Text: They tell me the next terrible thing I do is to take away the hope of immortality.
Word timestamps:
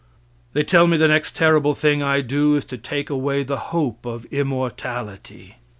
They 0.53 0.63
tell 0.63 0.87
me 0.87 0.97
the 0.97 1.07
next 1.07 1.35
terrible 1.35 1.75
thing 1.75 2.01
I 2.01 2.21
do 2.21 2.55
is 2.55 2.65
to 2.65 2.77
take 2.79 3.11
away 3.11 3.43
the 3.43 3.57
hope 3.69 4.03
of 4.03 4.25
immortality. 4.33 5.57